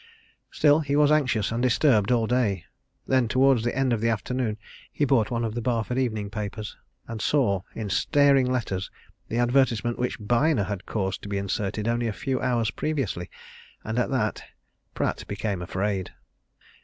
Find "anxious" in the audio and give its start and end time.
1.11-1.51